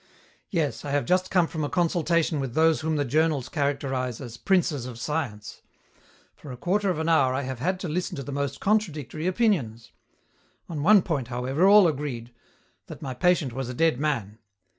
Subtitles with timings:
[0.49, 4.35] "Yes, I have just come from a consultation with those whom the journals characterize as
[4.35, 5.61] 'princes of science.'
[6.35, 9.27] For a quarter of an hour I have had to listen to the most contradictory
[9.27, 9.91] opinions.
[10.67, 12.33] On one point, however, all agreed:
[12.87, 14.39] that my patient was a dead man.